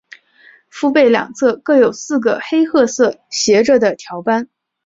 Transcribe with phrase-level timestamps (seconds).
[0.67, 4.49] 腹背两侧各有四个黑褐色斜着的条斑。